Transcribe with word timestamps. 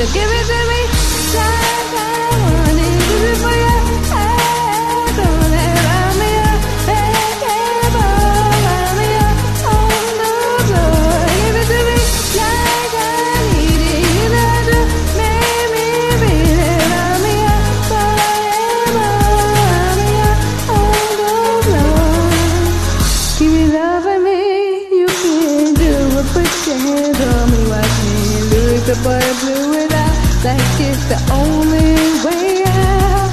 So 0.00 0.06
give 0.14 0.30
it 0.30 0.46
to 0.46 0.68
me. 0.68 0.89
The 28.90 28.96
boy 29.06 29.26
blew 29.40 29.72
it 29.78 29.92
out 29.92 30.16
like 30.42 30.80
it's 30.82 31.04
the 31.06 31.18
only 31.30 31.94
way 32.26 32.64
out. 32.66 33.30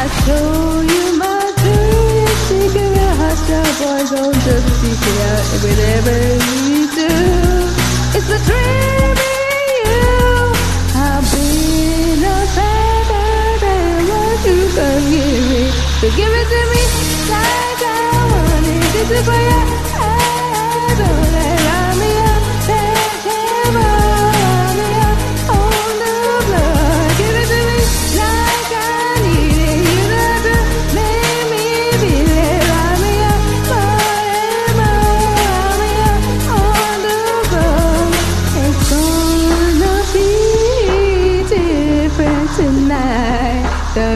I 0.00 0.02
show 0.26 0.82
you 0.82 1.04
my 1.22 1.42
dream, 1.62 2.26
secret 2.50 2.98
hostile 3.14 3.72
boy, 3.78 4.02
don't 4.10 4.38
just 4.46 4.66
seek 4.80 5.04
it 5.12 5.18
out 5.30 5.46
whatever 5.62 6.16
you 6.66 6.82
do. 6.98 7.12
It's 8.18 8.30
a 8.34 8.40
dream 8.50 9.16
in 9.30 9.66
you. 9.78 10.10
I've 10.98 11.22
been 11.30 12.26
a 12.26 12.38
bad, 12.58 13.06
bad, 13.62 14.00
what 14.10 14.38
you 14.42 14.58
can 14.74 15.00
give 15.12 15.42
me. 15.50 15.62
So 16.00 16.06
give 16.18 16.34
it 16.40 16.46
to 16.54 16.60
me 16.72 16.82
like 17.30 17.82
I 17.86 18.10
want 18.32 18.66
it. 18.74 18.82
This 18.94 19.10
is 19.14 19.24
for 19.24 19.38
you. 19.38 19.95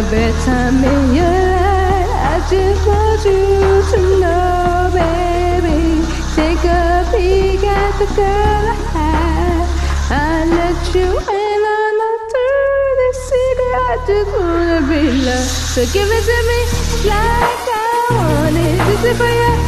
The 0.00 0.10
best 0.16 0.46
time 0.46 0.82
in 0.82 1.14
your 1.14 1.24
life. 1.24 2.10
I 2.32 2.40
just 2.48 2.86
want 2.86 3.22
you 3.22 3.84
to 3.92 4.00
know, 4.18 4.88
baby. 4.96 6.00
Take 6.34 6.64
a 6.64 7.04
peek 7.12 7.62
at 7.62 7.92
the 7.98 8.06
girl 8.16 8.64
I 8.64 8.78
had. 8.96 9.68
I 10.08 10.46
let 10.56 10.94
you 10.94 11.04
in 11.04 11.60
on 11.76 11.92
the 12.00 12.12
dirty 12.32 13.10
secret. 13.28 13.74
I 13.76 13.96
just 14.08 14.30
wanna 14.40 14.80
be 14.88 15.02
loved. 15.20 15.50
So 15.74 15.84
give 15.92 16.08
it 16.08 16.24
to 16.30 16.38
me 16.48 16.60
like 17.10 17.68
I 17.68 18.08
want 18.10 18.56
it. 18.56 18.78
This 18.86 19.04
is 19.04 19.18
for 19.18 19.28
you. 19.28 19.59